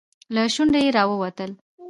له 0.33 0.41
شونډو 0.53 0.79
يې 0.85 0.89
راووتل. 0.97 1.51